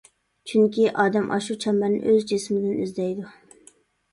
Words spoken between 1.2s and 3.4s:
ئاشۇ چەمبەرنى ئۆز جىسمىدىن ئىزدەيدۇ.